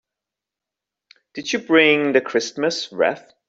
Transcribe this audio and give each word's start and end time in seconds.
Did 1.35 1.53
you 1.53 1.59
bring 1.59 2.11
the 2.13 2.21
Christmas 2.21 2.91
wreath? 2.91 3.33